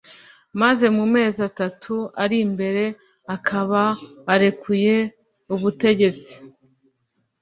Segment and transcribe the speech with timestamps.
[0.61, 2.83] maze mu mezi atatu ari imbere
[3.35, 3.81] akaba
[4.33, 4.95] arekuye
[5.53, 6.35] ubutegetsi